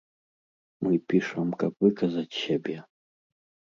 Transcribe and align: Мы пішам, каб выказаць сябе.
Мы 0.85 0.93
пішам, 1.13 1.47
каб 1.63 1.71
выказаць 1.85 2.27
сябе. 2.43 2.77